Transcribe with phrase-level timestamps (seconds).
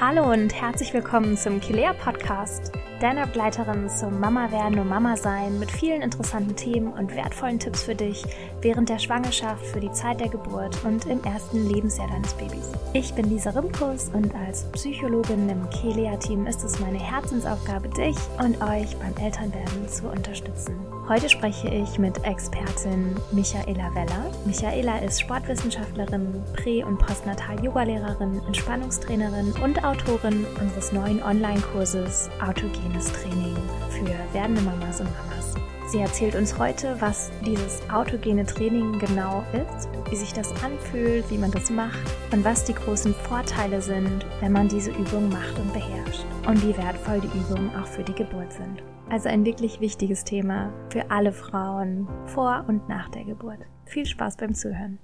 [0.00, 5.60] Hallo und herzlich willkommen zum Kilea Podcast, deiner Begleiterin zum Mama werden und Mama sein
[5.60, 8.24] mit vielen interessanten Themen und wertvollen Tipps für dich
[8.60, 12.72] während der Schwangerschaft, für die Zeit der Geburt und im ersten Lebensjahr deines Babys.
[12.92, 18.16] Ich bin Lisa Rimkus und als Psychologin im Kilea Team ist es meine Herzensaufgabe, dich
[18.40, 20.74] und euch beim Elternwerden zu unterstützen.
[21.06, 24.30] Heute spreche ich mit Expertin Michaela Weller.
[24.46, 33.54] Michaela ist Sportwissenschaftlerin, Prä- und Postnatal-Yoga-Lehrerin, Entspannungstrainerin und Autorin unseres neuen Online-Kurses Autogenes Training
[33.90, 35.63] für werdende Mamas und Mamas.
[35.86, 41.36] Sie erzählt uns heute, was dieses autogene Training genau ist, wie sich das anfühlt, wie
[41.36, 42.00] man das macht
[42.32, 46.76] und was die großen Vorteile sind, wenn man diese Übung macht und beherrscht und wie
[46.76, 48.82] wertvoll die Übungen auch für die Geburt sind.
[49.10, 53.60] Also ein wirklich wichtiges Thema für alle Frauen vor und nach der Geburt.
[53.84, 54.98] Viel Spaß beim Zuhören.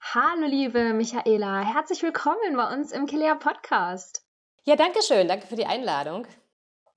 [0.00, 4.24] Hallo liebe Michaela, herzlich willkommen bei uns im Kilea Podcast.
[4.64, 6.26] Ja, danke schön, danke für die Einladung.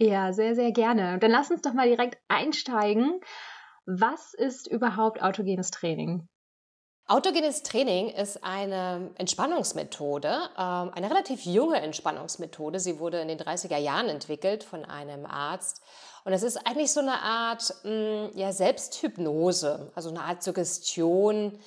[0.01, 1.19] Ja, sehr, sehr gerne.
[1.19, 3.19] Dann lass uns doch mal direkt einsteigen.
[3.85, 6.27] Was ist überhaupt autogenes Training?
[7.05, 10.27] Autogenes Training ist eine Entspannungsmethode,
[10.57, 12.79] ähm, eine relativ junge Entspannungsmethode.
[12.79, 15.81] Sie wurde in den 30er Jahren entwickelt von einem Arzt.
[16.23, 21.59] Und es ist eigentlich so eine Art mm, ja, Selbsthypnose, also eine Art Suggestion,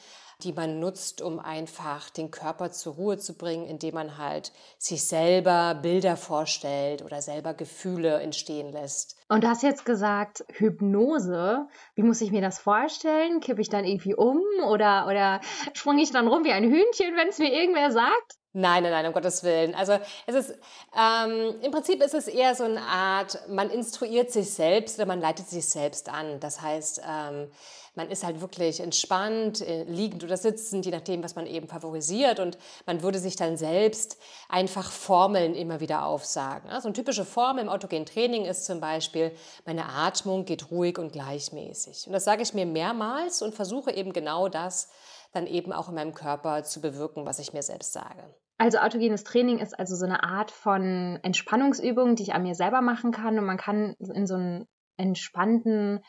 [0.44, 5.06] die man nutzt, um einfach den Körper zur Ruhe zu bringen, indem man halt sich
[5.06, 9.16] selber Bilder vorstellt oder selber Gefühle entstehen lässt.
[9.28, 11.66] Und du hast jetzt gesagt, Hypnose.
[11.94, 13.40] Wie muss ich mir das vorstellen?
[13.40, 15.40] Kippe ich dann irgendwie um oder, oder
[15.72, 18.41] sprunge ich dann rum wie ein Hühnchen, wenn es mir irgendwer sagt?
[18.54, 19.74] Nein, nein, nein, um Gottes Willen.
[19.74, 20.58] Also es ist
[20.94, 25.22] ähm, im Prinzip ist es eher so eine Art, man instruiert sich selbst oder man
[25.22, 26.38] leitet sich selbst an.
[26.38, 27.50] Das heißt, ähm,
[27.94, 32.40] man ist halt wirklich entspannt, äh, liegend oder sitzend, je nachdem, was man eben favorisiert.
[32.40, 34.18] Und man würde sich dann selbst
[34.50, 36.70] einfach Formeln immer wieder aufsagen.
[36.70, 39.32] Also eine typische Formel im autogenen Training ist zum Beispiel,
[39.64, 42.06] meine Atmung geht ruhig und gleichmäßig.
[42.06, 44.90] Und das sage ich mir mehrmals und versuche eben genau das
[45.32, 48.22] dann eben auch in meinem Körper zu bewirken, was ich mir selbst sage.
[48.58, 52.80] Also autogenes Training ist also so eine Art von Entspannungsübung, die ich an mir selber
[52.80, 56.00] machen kann und man kann in so einen entspannten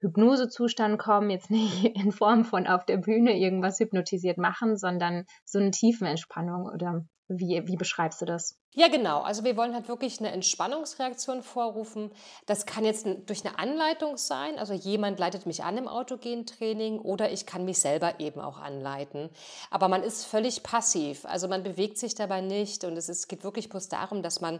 [0.00, 5.58] Hypnosezustand kommen, jetzt nicht in Form von auf der Bühne irgendwas hypnotisiert machen, sondern so
[5.58, 8.58] eine tiefen Entspannung oder wie, wie beschreibst du das?
[8.76, 9.20] Ja, genau.
[9.20, 12.10] Also wir wollen halt wirklich eine Entspannungsreaktion vorrufen.
[12.46, 14.58] Das kann jetzt durch eine Anleitung sein.
[14.58, 19.30] Also jemand leitet mich an im Autogen-Training oder ich kann mich selber eben auch anleiten.
[19.70, 21.24] Aber man ist völlig passiv.
[21.24, 24.58] Also man bewegt sich dabei nicht und es ist, geht wirklich bloß darum, dass man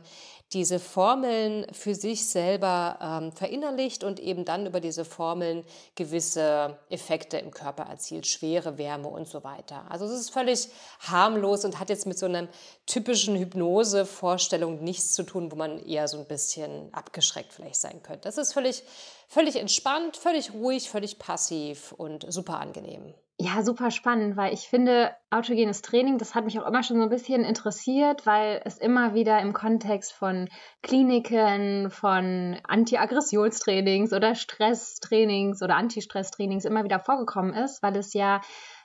[0.53, 5.64] diese Formeln für sich selber ähm, verinnerlicht und eben dann über diese Formeln
[5.97, 8.28] gewisse Effekte im Körper erzielt.
[8.28, 9.84] Schwere, Wärme und so weiter.
[9.88, 10.69] Also es ist völlig
[11.00, 12.47] harmlos und hat jetzt mit so einem
[12.86, 13.34] typischen
[14.04, 18.22] Hypnose-Vorstellung nichts zu tun, wo man eher so ein bisschen abgeschreckt vielleicht sein könnte.
[18.22, 18.82] Das ist völlig,
[19.28, 23.15] völlig entspannt, völlig ruhig, völlig passiv und super angenehm.
[23.36, 27.03] Ja, super spannend, weil ich finde, autogenes Training, das hat mich auch immer schon so
[27.03, 30.48] ein bisschen interessiert, weil es immer wieder im Kontext von
[30.83, 38.41] Kliniken, von Anti-Aggressionstrainings oder Stresstrainings oder Anti-Stress-Trainings immer wieder vorgekommen ist, weil es ja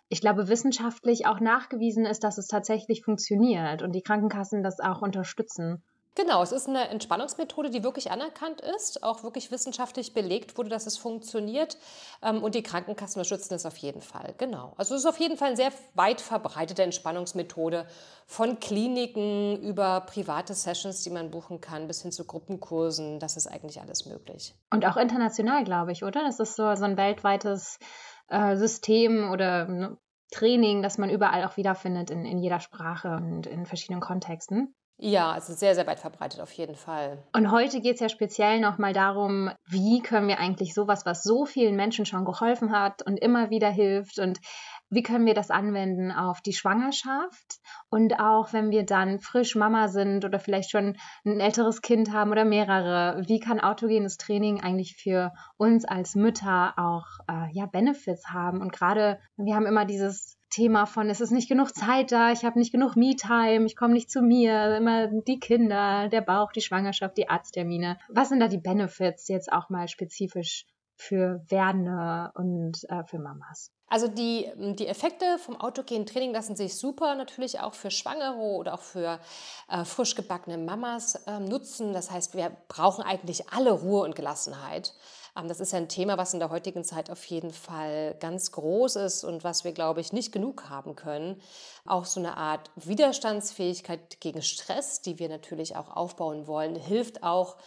[0.09, 5.01] ich glaube, wissenschaftlich auch nachgewiesen ist, dass es tatsächlich funktioniert und die Krankenkassen das auch
[5.01, 5.83] unterstützen.
[6.15, 10.85] Genau, es ist eine Entspannungsmethode, die wirklich anerkannt ist, auch wirklich wissenschaftlich belegt wurde, dass
[10.85, 11.77] es funktioniert.
[12.21, 14.33] Ähm, und die Krankenkassen unterstützen es auf jeden Fall.
[14.38, 14.73] Genau.
[14.75, 17.85] Also es ist auf jeden Fall eine sehr weit verbreitete Entspannungsmethode
[18.25, 23.19] von Kliniken über private Sessions, die man buchen kann, bis hin zu Gruppenkursen.
[23.19, 24.56] Das ist eigentlich alles möglich.
[24.71, 26.23] Und auch international, glaube ich, oder?
[26.23, 27.79] Das ist so, so ein weltweites
[28.30, 29.98] äh, System oder ne,
[30.31, 34.76] Training, das man überall auch wiederfindet in, in jeder Sprache und in verschiedenen Kontexten.
[35.02, 37.24] Ja, also sehr, sehr weit verbreitet auf jeden Fall.
[37.34, 41.46] Und heute geht es ja speziell nochmal darum, wie können wir eigentlich sowas, was so
[41.46, 44.40] vielen Menschen schon geholfen hat und immer wieder hilft und
[44.89, 47.59] wie können wir das anwenden auf die Schwangerschaft
[47.89, 52.31] und auch wenn wir dann frisch Mama sind oder vielleicht schon ein älteres Kind haben
[52.31, 58.30] oder mehrere, wie kann autogenes Training eigentlich für uns als Mütter auch äh, ja Benefits
[58.30, 62.31] haben und gerade wir haben immer dieses Thema von, es ist nicht genug Zeit da,
[62.31, 66.51] ich habe nicht genug Me-Time, ich komme nicht zu mir, immer die Kinder, der Bauch,
[66.51, 68.00] die Schwangerschaft, die Arzttermine.
[68.09, 70.65] Was sind da die Benefits jetzt auch mal spezifisch
[70.95, 73.71] für Werdende und äh, für Mamas?
[73.89, 78.75] Also die, die Effekte vom autogenen Training lassen sich super natürlich auch für Schwangere oder
[78.75, 79.19] auch für
[79.69, 81.94] äh, frisch gebackene Mamas äh, nutzen.
[81.94, 84.94] Das heißt, wir brauchen eigentlich alle Ruhe und Gelassenheit.
[85.36, 88.51] Ähm, das ist ja ein Thema, was in der heutigen Zeit auf jeden Fall ganz
[88.51, 91.42] groß ist und was wir, glaube ich, nicht genug haben können.
[91.85, 97.57] Auch so eine Art Widerstandsfähigkeit gegen Stress, die wir natürlich auch aufbauen wollen, hilft auch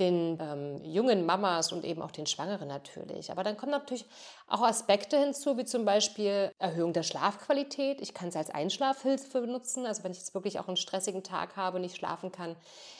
[0.00, 3.30] den ähm, jungen Mamas und eben auch den Schwangeren natürlich.
[3.30, 4.06] Aber dann kommen natürlich
[4.48, 8.00] auch Aspekte hinzu, wie zum Beispiel Erhöhung der Schlafqualität.
[8.00, 9.86] Ich kann es als Einschlafhilfe benutzen.
[9.86, 12.56] Also wenn ich jetzt wirklich auch einen stressigen Tag habe und nicht schlafen kann,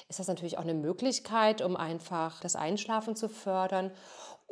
[0.09, 3.91] ist das natürlich auch eine Möglichkeit, um einfach das Einschlafen zu fördern.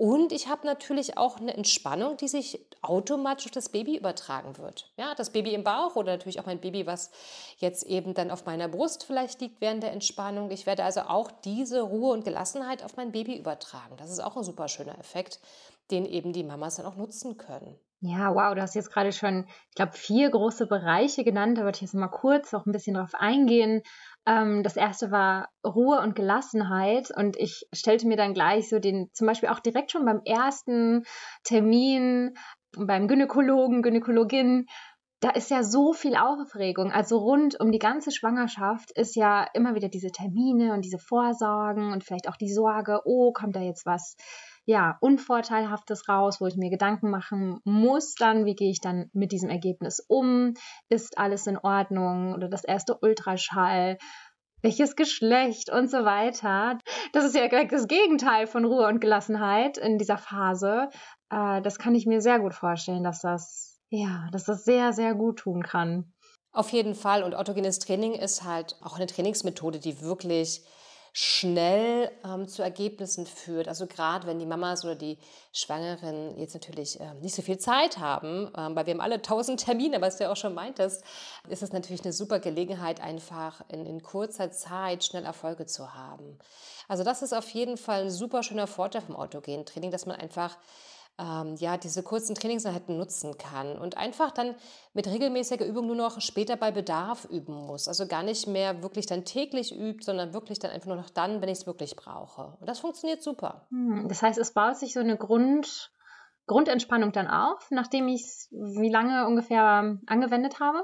[0.03, 4.91] Und ich habe natürlich auch eine Entspannung, die sich automatisch auf das Baby übertragen wird.
[4.97, 7.13] Ja, das Baby im Bauch oder natürlich auch mein Baby, was
[7.59, 10.51] jetzt eben dann auf meiner Brust vielleicht liegt während der Entspannung.
[10.51, 13.97] Ich werde also auch diese Ruhe und Gelassenheit auf mein Baby übertragen.
[13.97, 15.39] Das ist auch ein super schöner Effekt,
[15.93, 17.79] den eben die Mamas dann auch nutzen können.
[18.05, 21.57] Ja, wow, du hast jetzt gerade schon, ich glaube, vier große Bereiche genannt.
[21.57, 23.83] Da würde ich jetzt mal kurz noch ein bisschen drauf eingehen.
[24.27, 29.09] Ähm, das erste war Ruhe und Gelassenheit und ich stellte mir dann gleich so den,
[29.13, 31.05] zum Beispiel auch direkt schon beim ersten
[31.45, 32.35] Termin
[32.77, 34.67] beim Gynäkologen, Gynäkologin,
[35.21, 36.91] da ist ja so viel Aufregung.
[36.91, 41.93] Also rund um die ganze Schwangerschaft ist ja immer wieder diese Termine und diese Vorsorgen
[41.93, 44.17] und vielleicht auch die Sorge, oh, kommt da jetzt was
[44.65, 49.33] ja, Unvorteilhaftes raus, wo ich mir Gedanken machen muss, dann, wie gehe ich dann mit
[49.33, 50.55] diesem Ergebnis um?
[50.89, 52.35] Ist alles in Ordnung?
[52.35, 53.99] Oder das erste Ultraschall?
[54.63, 56.79] Welches Geschlecht und so weiter.
[57.13, 60.89] Das ist ja direkt das Gegenteil von Ruhe und Gelassenheit in dieser Phase.
[61.31, 65.17] Äh, das kann ich mir sehr gut vorstellen, dass das, ja, dass das sehr, sehr
[65.17, 66.13] gut tun kann.
[66.53, 67.25] Auf jeden Fall.
[67.25, 70.63] Und autogenes Training ist halt auch eine Trainingsmethode, die wirklich
[71.13, 73.69] schnell ähm, zu Ergebnissen führt.
[73.69, 75.19] Also gerade wenn die Mamas oder die
[75.53, 79.61] Schwangeren jetzt natürlich ähm, nicht so viel Zeit haben, ähm, weil wir haben alle tausend
[79.63, 81.05] Termine, was du ja auch schon meintest,
[81.49, 86.39] ist es natürlich eine super Gelegenheit, einfach in, in kurzer Zeit schnell Erfolge zu haben.
[86.89, 90.17] Also das ist auf jeden Fall ein super schöner Vorteil vom autogenen Training, dass man
[90.17, 90.57] einfach
[91.23, 94.55] ähm, ja, diese kurzen Trainingseinheiten nutzen kann und einfach dann
[94.93, 97.87] mit regelmäßiger Übung nur noch später bei Bedarf üben muss.
[97.87, 101.41] Also gar nicht mehr wirklich dann täglich übt, sondern wirklich dann einfach nur noch dann,
[101.41, 102.57] wenn ich es wirklich brauche.
[102.59, 103.67] Und das funktioniert super.
[103.71, 105.93] Hm, das heißt, es baut sich so eine Grund,
[106.47, 110.83] Grundentspannung dann auf, nachdem ich es wie lange ungefähr angewendet habe?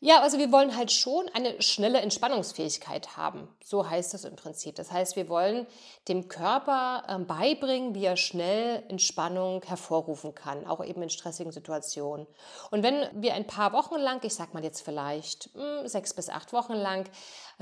[0.00, 3.48] Ja, also wir wollen halt schon eine schnelle Entspannungsfähigkeit haben.
[3.64, 4.74] So heißt es im Prinzip.
[4.74, 5.66] Das heißt, wir wollen
[6.06, 12.26] dem Körper ähm, beibringen, wie er schnell Entspannung hervorrufen kann, auch eben in stressigen Situationen.
[12.70, 16.28] Und wenn wir ein paar Wochen lang, ich sag mal jetzt vielleicht hm, sechs bis
[16.28, 17.08] acht Wochen lang,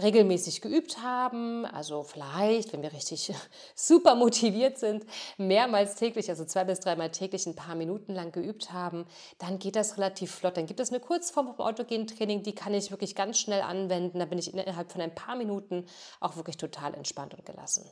[0.01, 3.33] regelmäßig geübt haben, also vielleicht, wenn wir richtig
[3.75, 5.05] super motiviert sind,
[5.39, 9.07] mehrmals täglich, also zwei bis dreimal täglich ein paar Minuten lang geübt haben,
[9.39, 10.57] dann geht das relativ flott.
[10.57, 14.19] Dann gibt es eine Kurzform vom autogenen Training, die kann ich wirklich ganz schnell anwenden.
[14.19, 15.87] Da bin ich innerhalb von ein paar Minuten
[16.21, 17.85] auch wirklich total entspannt und gelassen.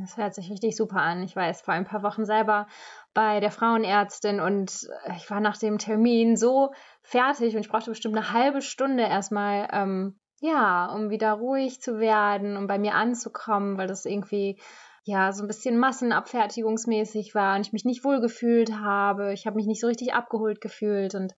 [0.00, 1.22] Das hört sich richtig super an.
[1.22, 2.66] Ich war erst vor ein paar Wochen selber
[3.12, 8.16] bei der Frauenärztin und ich war nach dem Termin so fertig und ich brauchte bestimmt
[8.16, 13.78] eine halbe Stunde erstmal ähm, ja, um wieder ruhig zu werden, um bei mir anzukommen,
[13.78, 14.58] weil das irgendwie
[15.04, 19.32] ja so ein bisschen massenabfertigungsmäßig war und ich mich nicht wohl gefühlt habe.
[19.32, 21.34] Ich habe mich nicht so richtig abgeholt gefühlt und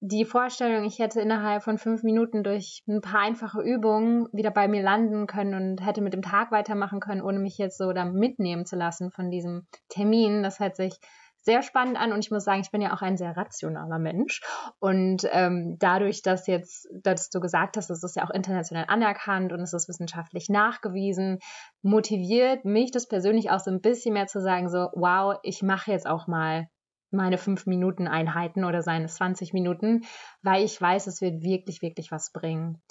[0.00, 4.68] die Vorstellung, ich hätte innerhalb von fünf Minuten durch ein paar einfache Übungen wieder bei
[4.68, 8.04] mir landen können und hätte mit dem Tag weitermachen können, ohne mich jetzt so da
[8.04, 10.98] mitnehmen zu lassen von diesem Termin, das hat sich
[11.46, 14.42] sehr spannend an und ich muss sagen, ich bin ja auch ein sehr rationaler Mensch
[14.80, 19.52] und ähm, dadurch, dass jetzt, dass du gesagt hast, das ist ja auch international anerkannt
[19.52, 21.38] und es ist wissenschaftlich nachgewiesen,
[21.82, 25.92] motiviert mich das persönlich auch so ein bisschen mehr zu sagen, so, wow, ich mache
[25.92, 26.66] jetzt auch mal
[27.12, 30.02] meine fünf Minuten Einheiten oder seine 20 Minuten,
[30.42, 32.82] weil ich weiß, es wird wirklich, wirklich was bringen.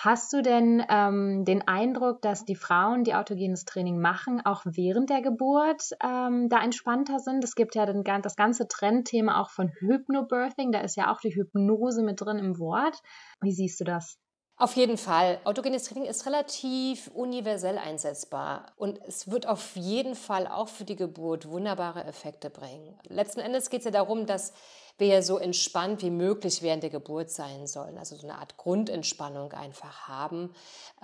[0.00, 5.10] Hast du denn ähm, den Eindruck, dass die Frauen, die autogenes Training machen, auch während
[5.10, 7.42] der Geburt ähm, da entspannter sind?
[7.42, 11.34] Es gibt ja den, das ganze Trendthema auch von Hypnobirthing, da ist ja auch die
[11.34, 13.02] Hypnose mit drin im Wort.
[13.40, 14.18] Wie siehst du das?
[14.56, 15.40] Auf jeden Fall.
[15.42, 20.96] Autogenes Training ist relativ universell einsetzbar und es wird auf jeden Fall auch für die
[20.96, 22.96] Geburt wunderbare Effekte bringen.
[23.08, 24.52] Letzten Endes geht es ja darum, dass
[24.98, 29.52] wir so entspannt wie möglich während der Geburt sein sollen, also so eine Art Grundentspannung
[29.52, 30.52] einfach haben.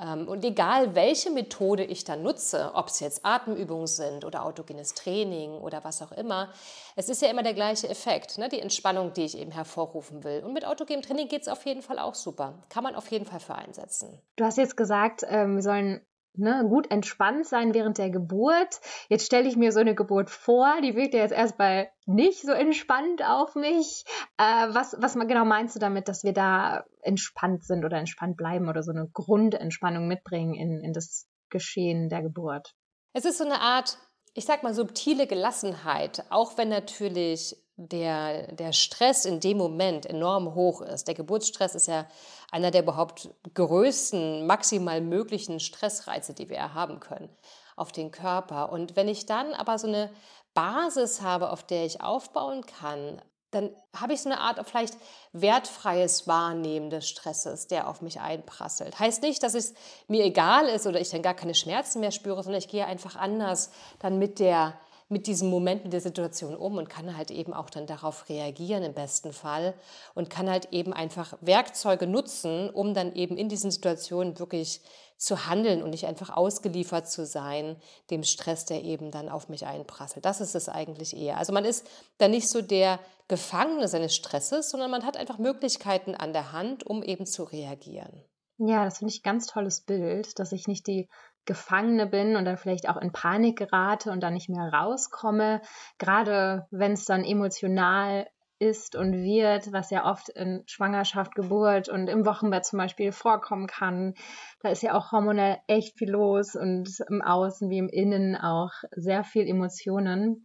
[0.01, 4.95] Ähm, und egal, welche Methode ich dann nutze, ob es jetzt Atemübungen sind oder autogenes
[4.95, 6.53] Training oder was auch immer,
[6.97, 8.49] es ist ja immer der gleiche Effekt, ne?
[8.49, 10.43] die Entspannung, die ich eben hervorrufen will.
[10.45, 12.55] Und mit autogenem Training geht es auf jeden Fall auch super.
[12.69, 14.21] Kann man auf jeden Fall für einsetzen.
[14.37, 16.01] Du hast jetzt gesagt, ähm, wir sollen
[16.37, 18.81] ne, gut entspannt sein während der Geburt.
[19.09, 22.53] Jetzt stelle ich mir so eine Geburt vor, die wirkt ja jetzt erstmal nicht so
[22.53, 24.05] entspannt auf mich.
[24.39, 28.69] Äh, was, was genau meinst du damit, dass wir da entspannt sind oder entspannt bleiben
[28.69, 32.75] oder so eine Grundentspannung mitbringen in, in das Geschehen der Geburt?
[33.13, 33.99] Es ist so eine Art,
[34.35, 40.55] ich sag mal, subtile Gelassenheit, auch wenn natürlich der, der Stress in dem Moment enorm
[40.55, 41.09] hoch ist.
[41.09, 42.07] Der Geburtsstress ist ja
[42.51, 47.29] einer der überhaupt größten, maximal möglichen Stressreize, die wir haben können
[47.77, 48.71] auf den Körper.
[48.71, 50.11] Und wenn ich dann aber so eine
[50.55, 54.97] Basis habe, auf der ich aufbauen kann, dann habe ich so eine Art vielleicht
[55.33, 58.99] wertfreies Wahrnehmen des Stresses, der auf mich einprasselt.
[58.99, 59.75] Heißt nicht, dass es
[60.09, 63.17] mir egal ist oder ich dann gar keine Schmerzen mehr spüre, sondern ich gehe einfach
[63.17, 64.75] anders dann mit der
[65.09, 68.83] mit diesem Moment, mit der Situation um und kann halt eben auch dann darauf reagieren
[68.83, 69.75] im besten Fall
[70.15, 74.81] und kann halt eben einfach Werkzeuge nutzen, um dann eben in diesen Situationen wirklich
[75.17, 77.77] zu handeln und nicht einfach ausgeliefert zu sein
[78.11, 80.25] dem Stress, der eben dann auf mich einprasselt.
[80.25, 81.39] Das ist es eigentlich eher.
[81.39, 81.87] Also man ist
[82.19, 86.85] dann nicht so der Gefangene seines Stresses, sondern man hat einfach Möglichkeiten an der Hand,
[86.85, 88.25] um eben zu reagieren.
[88.59, 91.09] Ja, das finde ich ein ganz tolles Bild, dass ich nicht die
[91.47, 95.61] Gefangene bin und dann vielleicht auch in Panik gerate und dann nicht mehr rauskomme.
[95.99, 98.27] Gerade wenn es dann emotional
[98.59, 103.67] ist und wird, was ja oft in Schwangerschaft, Geburt und im Wochenbett zum Beispiel vorkommen
[103.67, 104.15] kann.
[104.61, 108.73] Da ist ja auch hormonell echt viel los und im Außen wie im Innen auch
[108.93, 110.45] sehr viel Emotionen.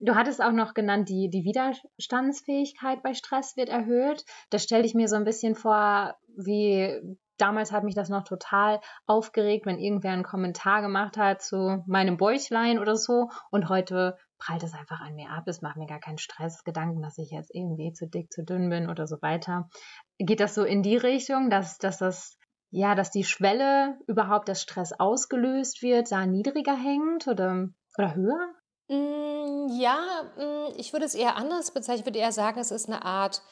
[0.00, 4.24] Du hattest auch noch genannt, die, die Widerstandsfähigkeit bei Stress wird erhöht.
[4.50, 7.00] Das stelle ich mir so ein bisschen vor, wie
[7.38, 12.16] damals hat mich das noch total aufgeregt, wenn irgendwer einen Kommentar gemacht hat zu meinem
[12.16, 13.28] Bäuchlein oder so.
[13.50, 15.44] Und heute prallt es einfach an mir ab.
[15.46, 18.68] Es macht mir gar keinen Stress, Gedanken, dass ich jetzt irgendwie zu dick, zu dünn
[18.68, 19.68] bin oder so weiter.
[20.18, 22.38] Geht das so in die Richtung, dass, dass das
[22.76, 28.50] ja, dass die Schwelle überhaupt das Stress ausgelöst wird, da niedriger hängt oder, oder höher?
[28.88, 29.96] Mm, ja,
[30.36, 32.00] mm, ich würde es eher anders bezeichnen.
[32.00, 33.42] Ich würde eher sagen, es ist eine Art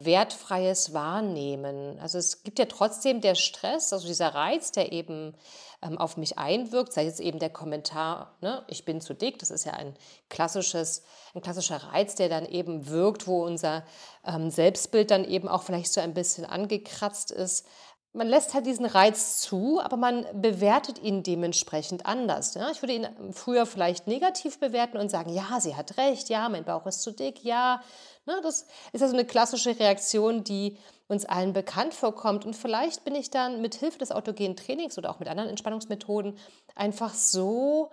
[0.00, 1.98] wertfreies Wahrnehmen.
[2.00, 5.34] Also es gibt ja trotzdem der Stress, also dieser Reiz, der eben
[5.82, 9.50] ähm, auf mich einwirkt, sei es eben der Kommentar, ne, ich bin zu dick, das
[9.50, 9.94] ist ja ein
[10.30, 11.02] klassisches,
[11.34, 13.84] ein klassischer Reiz, der dann eben wirkt, wo unser
[14.24, 17.66] ähm, Selbstbild dann eben auch vielleicht so ein bisschen angekratzt ist
[18.12, 22.54] man lässt halt diesen Reiz zu, aber man bewertet ihn dementsprechend anders.
[22.54, 22.70] Ja?
[22.70, 26.64] Ich würde ihn früher vielleicht negativ bewerten und sagen, ja, sie hat recht, ja, mein
[26.64, 27.82] Bauch ist zu dick, ja.
[28.26, 30.76] Ne, das ist also eine klassische Reaktion, die
[31.08, 32.44] uns allen bekannt vorkommt.
[32.44, 36.38] Und vielleicht bin ich dann mit Hilfe des autogenen Trainings oder auch mit anderen Entspannungsmethoden
[36.74, 37.90] einfach so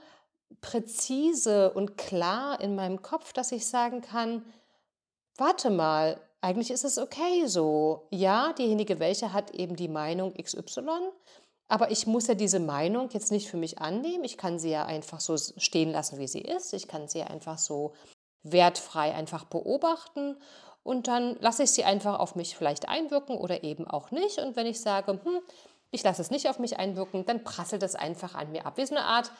[0.62, 4.46] präzise und klar in meinem Kopf, dass ich sagen kann,
[5.36, 8.08] warte mal, eigentlich ist es okay so.
[8.12, 10.82] Ja, diejenige welche hat eben die Meinung XY,
[11.68, 14.24] aber ich muss ja diese Meinung jetzt nicht für mich annehmen.
[14.24, 16.74] Ich kann sie ja einfach so stehen lassen, wie sie ist.
[16.74, 17.94] Ich kann sie einfach so
[18.44, 20.38] wertfrei einfach beobachten
[20.84, 24.40] und dann lasse ich sie einfach auf mich vielleicht einwirken oder eben auch nicht.
[24.40, 25.40] Und wenn ich sage, hm,
[25.92, 28.78] ich lasse es nicht auf mich einwirken, dann prasselt es einfach an mir ab.
[28.78, 29.32] Wie so eine Art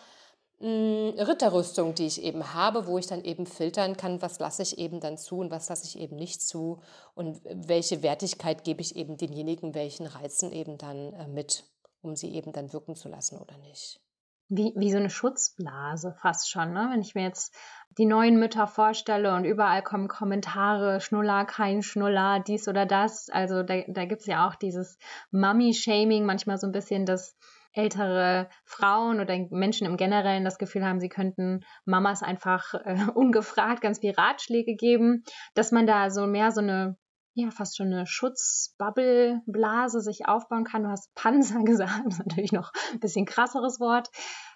[0.60, 5.00] Ritterrüstung, die ich eben habe, wo ich dann eben filtern kann, was lasse ich eben
[5.00, 6.82] dann zu und was lasse ich eben nicht zu
[7.14, 11.64] und welche Wertigkeit gebe ich eben denjenigen, welchen Reizen eben dann äh, mit,
[12.02, 14.02] um sie eben dann wirken zu lassen oder nicht.
[14.50, 16.90] Wie, wie so eine Schutzblase fast schon, ne?
[16.92, 17.54] Wenn ich mir jetzt
[17.98, 23.30] die neuen Mütter vorstelle und überall kommen Kommentare, Schnuller, kein Schnuller, dies oder das.
[23.30, 24.98] Also da, da gibt es ja auch dieses
[25.32, 27.36] Mummy-Shaming, manchmal so ein bisschen das
[27.74, 33.82] ältere Frauen oder Menschen im Generellen das Gefühl haben, sie könnten Mamas einfach äh, ungefragt
[33.82, 35.24] ganz viel Ratschläge geben,
[35.54, 36.98] dass man da so mehr so eine
[37.38, 40.82] ja, fast schon eine Schutzbubbleblase sich aufbauen kann.
[40.82, 44.10] Du hast Panzer gesagt, das ist natürlich noch ein bisschen krasseres Wort,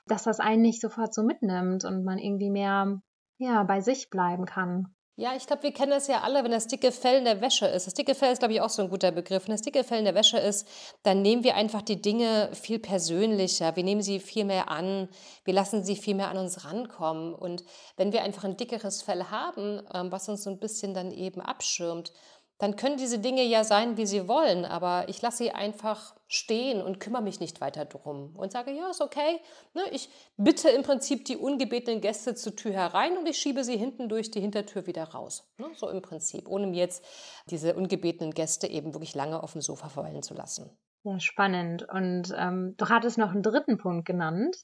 [0.07, 3.00] dass das einen nicht sofort so mitnimmt und man irgendwie mehr,
[3.41, 4.93] ja, bei sich bleiben kann.
[5.15, 7.65] Ja, ich glaube, wir kennen das ja alle, wenn das dicke Fell in der Wäsche
[7.65, 7.86] ist.
[7.86, 9.48] Das dicke Fell ist, glaube ich, auch so ein guter Begriff.
[9.48, 10.67] Wenn das dicke Fell in der Wäsche ist,
[11.03, 13.75] dann nehmen wir einfach die Dinge viel persönlicher.
[13.75, 15.10] Wir nehmen sie viel mehr an.
[15.43, 17.36] Wir lassen sie viel mehr an uns rankommen.
[17.36, 17.63] Und
[17.98, 21.41] wenn wir einfach ein dickeres Fell haben, ähm, was uns so ein bisschen dann eben
[21.41, 22.13] abschirmt,
[22.62, 26.80] dann können diese Dinge ja sein, wie sie wollen, aber ich lasse sie einfach stehen
[26.80, 29.39] und kümmere mich nicht weiter drum und sage, ja, ist okay.
[29.74, 33.77] Ne, ich bitte im Prinzip die ungebetenen Gäste zur Tür herein und ich schiebe sie
[33.77, 35.51] hinten durch die Hintertür wieder raus.
[35.58, 37.03] Ne, so im Prinzip, ohne mir jetzt
[37.48, 40.70] diese ungebetenen Gäste eben wirklich lange auf dem Sofa verweilen zu lassen.
[41.03, 41.88] Ja, spannend.
[41.91, 44.55] Und ähm, du hattest noch einen dritten Punkt genannt.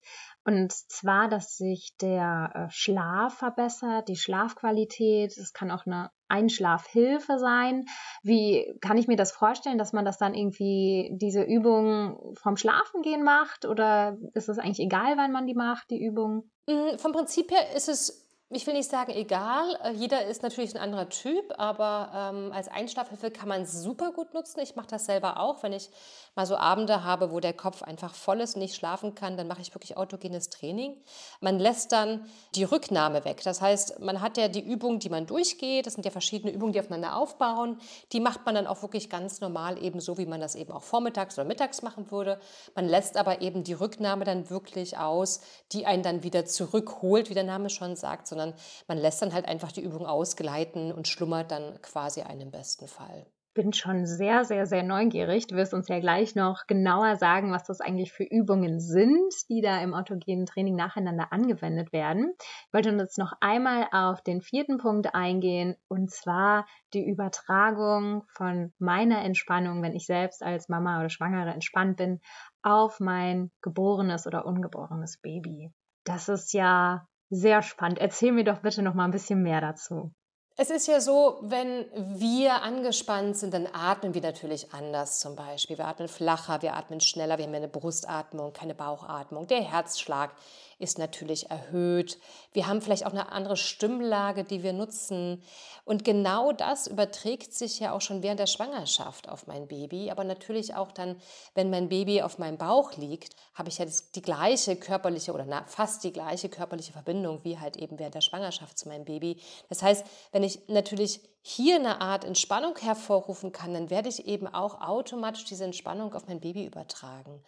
[0.44, 5.36] Und zwar, dass sich der äh, Schlaf verbessert, die Schlafqualität.
[5.36, 7.86] Es kann auch eine Einschlafhilfe sein.
[8.22, 13.24] Wie kann ich mir das vorstellen, dass man das dann irgendwie diese Übung vom Schlafengehen
[13.24, 13.66] macht?
[13.66, 16.52] Oder ist es eigentlich egal, wann man die macht, die Übung?
[16.68, 20.74] Mm, vom Prinzip her ist es ich will nicht sagen egal, äh, jeder ist natürlich
[20.74, 24.62] ein anderer Typ, aber ähm, als Einschlafhilfe kann man es super gut nutzen.
[24.62, 25.90] Ich mache das selber auch, wenn ich
[26.34, 29.48] mal so Abende habe, wo der Kopf einfach voll ist und nicht schlafen kann, dann
[29.48, 30.96] mache ich wirklich autogenes Training.
[31.42, 32.26] Man lässt dann
[32.56, 33.42] die Rücknahme weg.
[33.44, 36.72] Das heißt, man hat ja die Übungen, die man durchgeht, das sind ja verschiedene Übungen,
[36.72, 37.82] die aufeinander aufbauen,
[38.14, 40.84] die macht man dann auch wirklich ganz normal eben so, wie man das eben auch
[40.84, 42.40] vormittags oder mittags machen würde.
[42.76, 45.42] Man lässt aber eben die Rücknahme dann wirklich aus,
[45.74, 49.48] die einen dann wieder zurückholt, wie der Name schon sagt, sondern man lässt dann halt
[49.48, 53.26] einfach die Übung ausgleiten und schlummert dann quasi einen im besten Fall
[53.58, 55.48] bin schon sehr, sehr, sehr neugierig.
[55.48, 59.62] Du wirst uns ja gleich noch genauer sagen, was das eigentlich für Übungen sind, die
[59.62, 62.36] da im autogenen Training nacheinander angewendet werden.
[62.38, 68.74] Ich wollte jetzt noch einmal auf den vierten Punkt eingehen, und zwar die Übertragung von
[68.78, 72.22] meiner Entspannung, wenn ich selbst als Mama oder Schwangere entspannt bin,
[72.62, 75.72] auf mein geborenes oder ungeborenes Baby.
[76.04, 78.00] Das ist ja sehr spannend.
[78.00, 80.12] Erzähl mir doch bitte noch mal ein bisschen mehr dazu.
[80.60, 85.78] Es ist ja so, wenn wir angespannt sind, dann atmen wir natürlich anders zum Beispiel.
[85.78, 89.46] Wir atmen flacher, wir atmen schneller, wir haben eine Brustatmung, keine Bauchatmung.
[89.46, 90.32] Der Herzschlag
[90.80, 92.20] ist natürlich erhöht.
[92.54, 95.42] Wir haben vielleicht auch eine andere Stimmlage, die wir nutzen.
[95.86, 100.12] Und genau das überträgt sich ja auch schon während der Schwangerschaft auf mein Baby.
[100.12, 101.20] Aber natürlich auch dann,
[101.56, 106.04] wenn mein Baby auf meinem Bauch liegt, habe ich ja die gleiche körperliche oder fast
[106.04, 109.42] die gleiche körperliche Verbindung wie halt eben während der Schwangerschaft zu meinem Baby.
[109.70, 114.48] Das heißt, wenn ich natürlich hier eine Art Entspannung hervorrufen kann, dann werde ich eben
[114.48, 117.42] auch automatisch diese Entspannung auf mein Baby übertragen.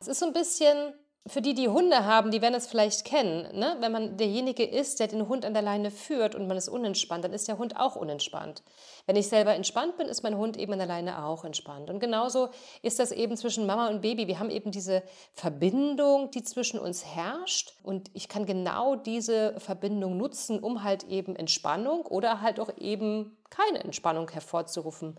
[0.00, 0.94] Es ist so ein bisschen
[1.26, 3.58] für die, die Hunde haben, die werden es vielleicht kennen.
[3.58, 3.78] Ne?
[3.80, 7.24] Wenn man derjenige ist, der den Hund an der Leine führt und man ist unentspannt,
[7.24, 8.62] dann ist der Hund auch unentspannt.
[9.06, 11.88] Wenn ich selber entspannt bin, ist mein Hund eben an der Leine auch entspannt.
[11.88, 12.50] Und genauso
[12.82, 14.26] ist das eben zwischen Mama und Baby.
[14.26, 17.72] Wir haben eben diese Verbindung, die zwischen uns herrscht.
[17.82, 23.34] Und ich kann genau diese Verbindung nutzen, um halt eben Entspannung oder halt auch eben
[23.48, 25.16] keine Entspannung hervorzurufen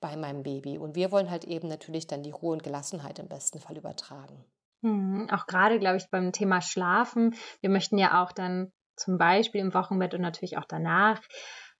[0.00, 0.78] bei meinem Baby.
[0.78, 4.44] Und wir wollen halt eben natürlich dann die Ruhe und Gelassenheit im besten Fall übertragen.
[4.82, 7.34] Hm, auch gerade, glaube ich, beim Thema Schlafen.
[7.60, 11.20] Wir möchten ja auch dann zum Beispiel im Wochenbett und natürlich auch danach,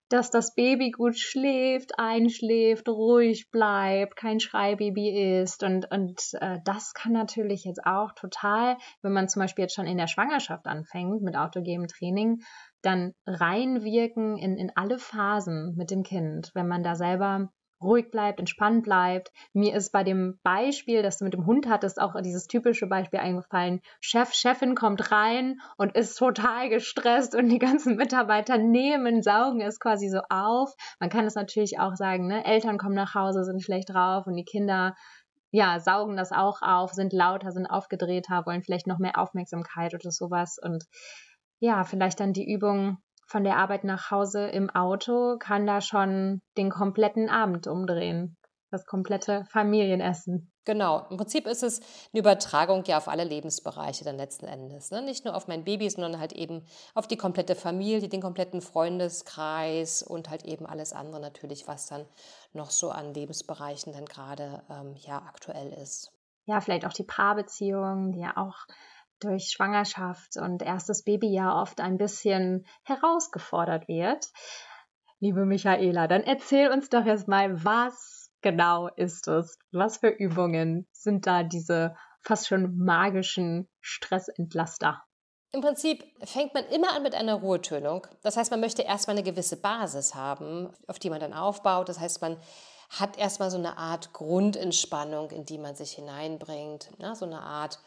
[0.08, 5.62] dass das Baby gut schläft, einschläft, ruhig bleibt, kein Schreibaby ist.
[5.62, 9.86] Und, und äh, das kann natürlich jetzt auch total, wenn man zum Beispiel jetzt schon
[9.86, 12.40] in der Schwangerschaft anfängt mit autogenem Training,
[12.80, 17.50] dann reinwirken in, in alle Phasen mit dem Kind, wenn man da selber
[17.80, 19.32] ruhig bleibt, entspannt bleibt.
[19.52, 23.20] Mir ist bei dem Beispiel, das du mit dem Hund hattest, auch dieses typische Beispiel
[23.20, 23.80] eingefallen.
[24.00, 29.80] Chef, Chefin kommt rein und ist total gestresst und die ganzen Mitarbeiter nehmen, saugen es
[29.80, 30.74] quasi so auf.
[31.00, 32.44] Man kann es natürlich auch sagen, ne?
[32.44, 34.94] Eltern kommen nach Hause, sind schlecht drauf und die Kinder
[35.50, 40.10] ja, saugen das auch auf, sind lauter, sind aufgedrehter, wollen vielleicht noch mehr Aufmerksamkeit oder
[40.10, 40.84] sowas und
[41.60, 46.40] ja, vielleicht dann die Übung von der Arbeit nach Hause im Auto kann da schon
[46.56, 48.36] den kompletten Abend umdrehen.
[48.70, 50.52] Das komplette Familienessen.
[50.64, 51.80] Genau, im Prinzip ist es
[52.12, 54.90] eine Übertragung ja auf alle Lebensbereiche dann letzten Endes.
[54.90, 55.00] Ne?
[55.00, 60.02] Nicht nur auf mein Baby, sondern halt eben auf die komplette Familie, den kompletten Freundeskreis
[60.02, 62.04] und halt eben alles andere natürlich, was dann
[62.52, 66.12] noch so an Lebensbereichen dann gerade ähm, ja aktuell ist.
[66.44, 68.66] Ja, vielleicht auch die Paarbeziehung, die ja auch
[69.20, 74.26] durch Schwangerschaft und erstes Babyjahr oft ein bisschen herausgefordert wird.
[75.20, 79.58] Liebe Michaela, dann erzähl uns doch erstmal, was genau ist es?
[79.72, 85.02] Was für Übungen sind da diese fast schon magischen Stressentlaster?
[85.50, 88.06] Im Prinzip fängt man immer an mit einer Ruhetönung.
[88.22, 91.88] Das heißt, man möchte erstmal eine gewisse Basis haben, auf die man dann aufbaut.
[91.88, 92.36] Das heißt, man
[92.90, 96.90] hat erstmal so eine Art Grundentspannung, in die man sich hineinbringt.
[96.98, 97.78] Ja, so eine Art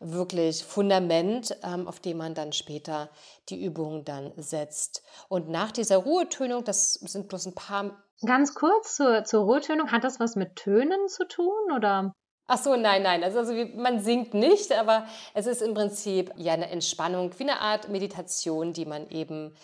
[0.00, 3.10] wirklich Fundament, ähm, auf dem man dann später
[3.48, 5.02] die Übungen dann setzt.
[5.28, 8.02] Und nach dieser Ruhetönung, das sind bloß ein paar.
[8.24, 12.14] Ganz kurz zur, zur Ruhetönung, hat das was mit Tönen zu tun oder?
[12.50, 13.22] Ach so, nein, nein.
[13.22, 17.60] Also, also man singt nicht, aber es ist im Prinzip ja eine Entspannung, wie eine
[17.60, 19.54] Art Meditation, die man eben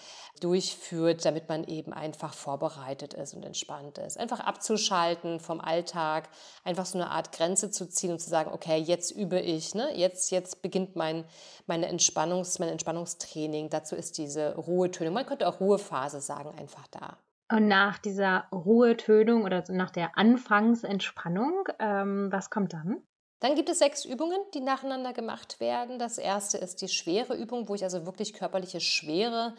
[0.40, 4.18] durchführt, damit man eben einfach vorbereitet ist und entspannt ist.
[4.18, 6.28] Einfach abzuschalten vom Alltag,
[6.62, 9.96] einfach so eine Art Grenze zu ziehen und zu sagen, okay, jetzt übe ich, ne?
[9.96, 11.24] jetzt, jetzt beginnt mein,
[11.66, 13.70] meine Entspannungs, mein Entspannungstraining.
[13.70, 17.16] Dazu ist diese Ruhetönung, man könnte auch Ruhephase sagen, einfach da.
[17.50, 23.02] Und nach dieser Ruhetönung oder nach der Anfangsentspannung, ähm, was kommt dann?
[23.40, 25.98] Dann gibt es sechs Übungen, die nacheinander gemacht werden.
[25.98, 29.54] Das erste ist die schwere Übung, wo ich also wirklich körperliche Schwere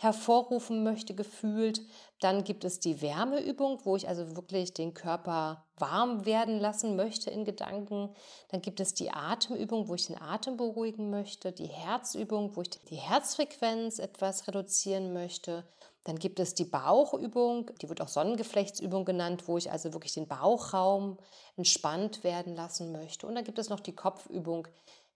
[0.00, 1.82] hervorrufen möchte, gefühlt.
[2.20, 7.30] Dann gibt es die Wärmeübung, wo ich also wirklich den Körper warm werden lassen möchte
[7.30, 8.08] in Gedanken.
[8.48, 11.52] Dann gibt es die Atemübung, wo ich den Atem beruhigen möchte.
[11.52, 15.64] Die Herzübung, wo ich die Herzfrequenz etwas reduzieren möchte.
[16.04, 20.26] Dann gibt es die Bauchübung, die wird auch Sonnengeflechtsübung genannt, wo ich also wirklich den
[20.26, 21.18] Bauchraum
[21.58, 23.26] entspannt werden lassen möchte.
[23.26, 24.66] Und dann gibt es noch die Kopfübung,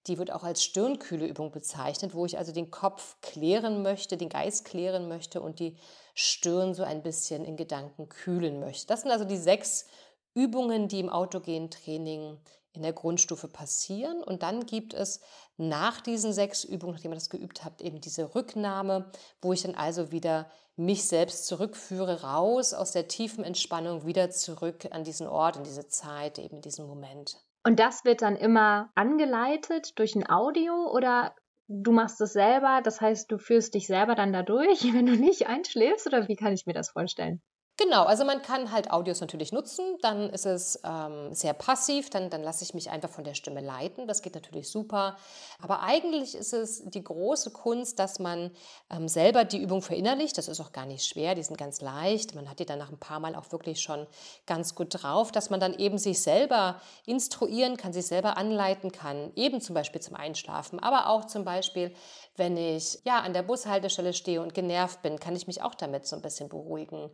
[0.06, 4.64] die wird auch als Stirnkühleübung bezeichnet, wo ich also den Kopf klären möchte, den Geist
[4.64, 5.76] klären möchte und die
[6.14, 8.86] Stirn so ein bisschen in Gedanken kühlen möchte.
[8.86, 9.86] Das sind also die sechs
[10.34, 12.38] Übungen, die im autogenen Training
[12.72, 14.22] in der Grundstufe passieren.
[14.22, 15.20] Und dann gibt es
[15.56, 19.76] nach diesen sechs Übungen, nachdem ihr das geübt habt, eben diese Rücknahme, wo ich dann
[19.76, 25.56] also wieder mich selbst zurückführe, raus aus der tiefen Entspannung, wieder zurück an diesen Ort,
[25.56, 27.38] in diese Zeit, eben in diesen Moment.
[27.64, 31.34] Und das wird dann immer angeleitet durch ein Audio oder
[31.66, 35.46] du machst es selber, das heißt, du führst dich selber dann dadurch, wenn du nicht
[35.48, 37.42] einschläfst oder wie kann ich mir das vorstellen?
[37.76, 42.30] Genau, also man kann halt Audios natürlich nutzen, dann ist es ähm, sehr passiv, dann,
[42.30, 45.16] dann lasse ich mich einfach von der Stimme leiten, das geht natürlich super.
[45.60, 48.52] Aber eigentlich ist es die große Kunst, dass man
[48.90, 52.36] ähm, selber die Übung verinnerlicht, das ist auch gar nicht schwer, die sind ganz leicht,
[52.36, 54.06] man hat die dann nach ein paar Mal auch wirklich schon
[54.46, 59.32] ganz gut drauf, dass man dann eben sich selber instruieren kann, sich selber anleiten kann,
[59.34, 61.92] eben zum Beispiel zum Einschlafen, aber auch zum Beispiel,
[62.36, 66.06] wenn ich ja an der Bushaltestelle stehe und genervt bin, kann ich mich auch damit
[66.06, 67.10] so ein bisschen beruhigen.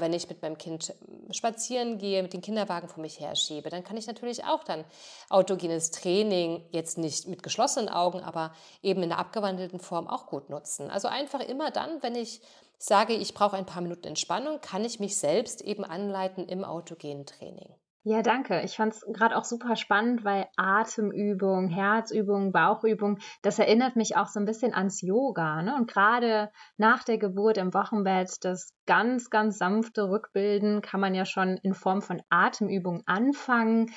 [0.00, 0.94] Wenn ich mit meinem Kind
[1.30, 4.84] spazieren gehe, mit dem Kinderwagen vor mich herschiebe, dann kann ich natürlich auch dann
[5.30, 10.50] autogenes Training jetzt nicht mit geschlossenen Augen, aber eben in einer abgewandelten Form auch gut
[10.50, 10.90] nutzen.
[10.90, 12.40] Also einfach immer dann, wenn ich
[12.78, 17.26] sage, ich brauche ein paar Minuten Entspannung, kann ich mich selbst eben anleiten im autogenen
[17.26, 17.74] Training.
[18.06, 18.60] Ja, danke.
[18.60, 24.26] Ich fand es gerade auch super spannend, weil Atemübung, Herzübung, Bauchübung, das erinnert mich auch
[24.26, 25.62] so ein bisschen ans Yoga.
[25.62, 25.74] Ne?
[25.74, 31.24] Und gerade nach der Geburt im Wochenbett, das ganz, ganz sanfte Rückbilden kann man ja
[31.24, 33.90] schon in Form von Atemübung anfangen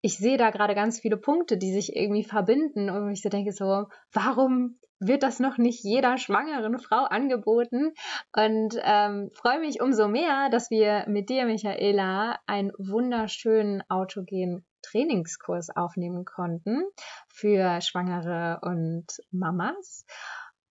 [0.00, 3.52] ich sehe da gerade ganz viele Punkte, die sich irgendwie verbinden und ich so denke
[3.52, 7.92] so, warum wird das noch nicht jeder schwangeren Frau angeboten?
[8.36, 15.70] Und ähm, freue mich umso mehr, dass wir mit dir, Michaela, einen wunderschönen autogenen Trainingskurs
[15.74, 16.84] aufnehmen konnten
[17.28, 20.04] für Schwangere und Mamas.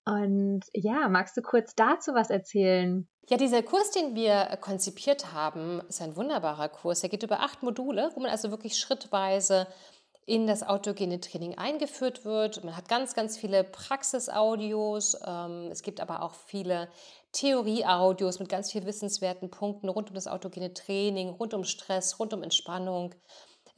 [0.04, 3.08] Und ja, magst du kurz dazu was erzählen?
[3.28, 7.02] Ja, dieser Kurs, den wir konzipiert haben, ist ein wunderbarer Kurs.
[7.02, 9.66] Er geht über acht Module, wo man also wirklich schrittweise
[10.26, 12.64] in das autogene Training eingeführt wird.
[12.64, 15.16] Man hat ganz, ganz viele Praxisaudios.
[15.24, 16.88] Ähm, es gibt aber auch viele
[17.30, 22.34] Theorieaudios mit ganz vielen wissenswerten Punkten rund um das autogene Training, rund um Stress, rund
[22.34, 23.14] um Entspannung.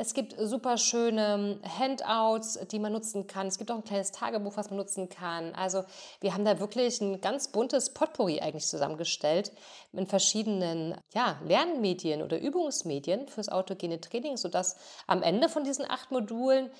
[0.00, 3.48] Es gibt super schöne Handouts, die man nutzen kann.
[3.48, 5.56] Es gibt auch ein kleines Tagebuch, was man nutzen kann.
[5.56, 5.82] Also
[6.20, 9.50] wir haben da wirklich ein ganz buntes Potpourri eigentlich zusammengestellt
[9.90, 14.76] mit verschiedenen ja, Lernmedien oder Übungsmedien fürs autogene Training, sodass
[15.08, 16.70] am Ende von diesen acht Modulen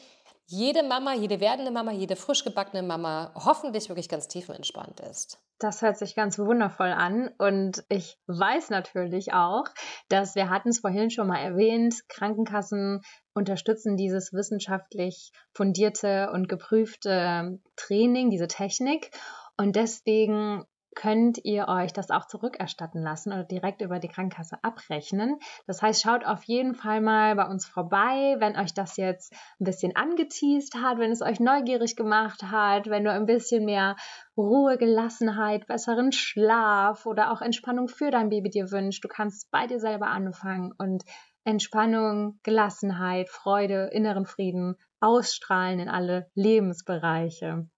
[0.46, 5.40] jede Mama, jede werdende Mama, jede frisch gebackene Mama hoffentlich wirklich ganz tiefenentspannt ist.
[5.58, 7.30] Das hört sich ganz wundervoll an.
[7.38, 9.64] Und ich weiß natürlich auch,
[10.08, 13.00] dass wir hatten es vorhin schon mal erwähnt, Krankenkassen
[13.34, 19.10] unterstützen dieses wissenschaftlich fundierte und geprüfte Training, diese Technik.
[19.56, 20.64] Und deswegen
[20.98, 25.38] könnt ihr euch das auch zurückerstatten lassen oder direkt über die Krankenkasse abrechnen.
[25.68, 29.64] Das heißt, schaut auf jeden Fall mal bei uns vorbei, wenn euch das jetzt ein
[29.64, 33.94] bisschen angeteased hat, wenn es euch neugierig gemacht hat, wenn du ein bisschen mehr
[34.36, 39.04] Ruhe, Gelassenheit, besseren Schlaf oder auch Entspannung für dein Baby dir wünscht.
[39.04, 41.04] Du kannst bei dir selber anfangen und
[41.44, 47.68] Entspannung, Gelassenheit, Freude, inneren Frieden ausstrahlen in alle Lebensbereiche.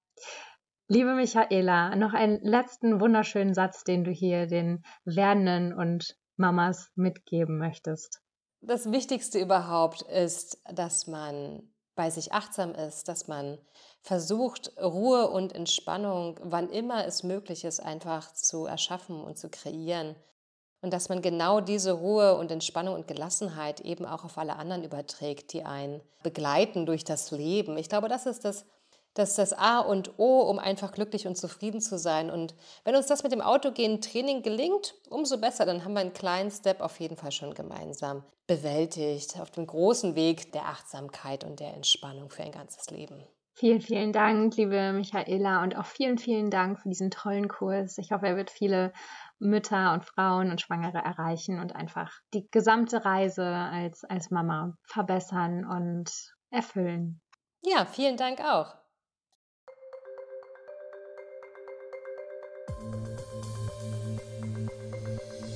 [0.92, 7.58] Liebe Michaela, noch einen letzten wunderschönen Satz, den du hier den Werdenden und Mamas mitgeben
[7.58, 8.18] möchtest.
[8.60, 11.62] Das Wichtigste überhaupt ist, dass man
[11.94, 13.58] bei sich achtsam ist, dass man
[14.02, 20.16] versucht, Ruhe und Entspannung, wann immer es möglich ist, einfach zu erschaffen und zu kreieren.
[20.80, 24.82] Und dass man genau diese Ruhe und Entspannung und Gelassenheit eben auch auf alle anderen
[24.82, 27.78] überträgt, die einen begleiten durch das Leben.
[27.78, 28.66] Ich glaube, das ist das
[29.14, 32.30] das ist das A und O, um einfach glücklich und zufrieden zu sein.
[32.30, 35.66] Und wenn uns das mit dem autogenen Training gelingt, umso besser.
[35.66, 40.16] Dann haben wir einen kleinen Step auf jeden Fall schon gemeinsam bewältigt auf dem großen
[40.16, 43.24] Weg der Achtsamkeit und der Entspannung für ein ganzes Leben.
[43.54, 47.98] Vielen, vielen Dank, liebe Michaela, und auch vielen, vielen Dank für diesen tollen Kurs.
[47.98, 48.92] Ich hoffe, er wird viele
[49.38, 55.64] Mütter und Frauen und Schwangere erreichen und einfach die gesamte Reise als, als Mama verbessern
[55.64, 56.10] und
[56.50, 57.20] erfüllen.
[57.62, 58.79] Ja, vielen Dank auch.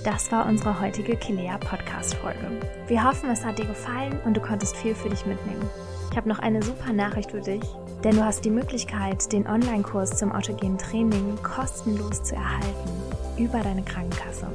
[0.05, 2.61] Das war unsere heutige Kilea Podcast Folge.
[2.89, 5.67] Wir hoffen, es hat dir gefallen und du konntest viel für dich mitnehmen.
[6.11, 7.65] Ich habe noch eine super Nachricht für dich,
[8.05, 12.91] denn du hast die Möglichkeit, den Online-Kurs zum autogenen Training kostenlos zu erhalten
[13.39, 14.47] über deine Krankenkasse.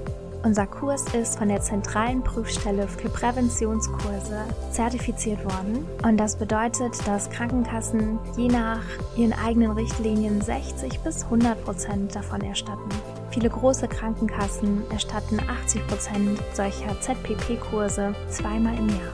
[0.43, 7.29] Unser Kurs ist von der Zentralen Prüfstelle für Präventionskurse zertifiziert worden und das bedeutet, dass
[7.31, 8.83] Krankenkassen je nach
[9.17, 12.89] ihren eigenen Richtlinien 60 bis 100 Prozent davon erstatten.
[13.39, 19.13] Viele große Krankenkassen erstatten 80 Prozent solcher ZPP-Kurse zweimal im Jahr.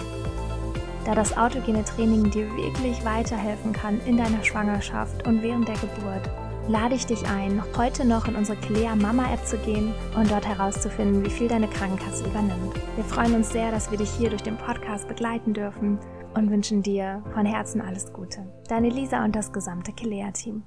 [1.05, 6.27] Da das autogene Training dir wirklich weiterhelfen kann in deiner Schwangerschaft und während der Geburt,
[6.67, 10.47] lade ich dich ein, heute noch in unsere Clea Mama App zu gehen und dort
[10.47, 12.73] herauszufinden, wie viel deine Krankenkasse übernimmt.
[12.95, 15.99] Wir freuen uns sehr, dass wir dich hier durch den Podcast begleiten dürfen
[16.33, 18.51] und wünschen dir von Herzen alles Gute.
[18.69, 20.63] Deine Lisa und das gesamte Kilea-Team.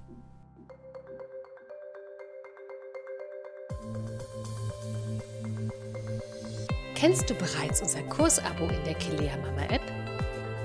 [6.99, 9.83] Kennst du bereits unser Kursabo in der Kilea Mama App?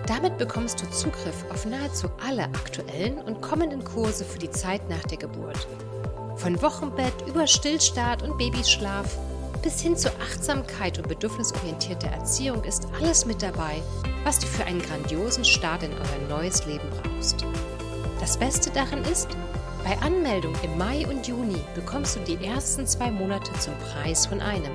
[0.07, 5.03] Damit bekommst du Zugriff auf nahezu alle aktuellen und kommenden Kurse für die Zeit nach
[5.03, 5.67] der Geburt.
[6.37, 9.15] Von Wochenbett über Stillstart und Babyschlaf
[9.61, 13.83] bis hin zu Achtsamkeit und bedürfnisorientierter Erziehung ist alles mit dabei,
[14.23, 17.45] was du für einen grandiosen Start in euer neues Leben brauchst.
[18.19, 19.27] Das Beste daran ist,
[19.83, 24.41] bei Anmeldung im Mai und Juni bekommst du die ersten zwei Monate zum Preis von
[24.41, 24.71] einem.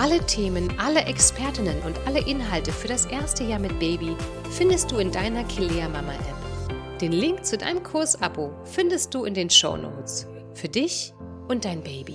[0.00, 4.14] Alle Themen, alle Expertinnen und alle Inhalte für das erste Jahr mit Baby
[4.48, 7.00] findest du in deiner Kilea Mama App.
[7.00, 10.28] Den Link zu deinem Kursabo findest du in den Show Notes.
[10.54, 11.12] Für dich
[11.48, 12.14] und dein Baby.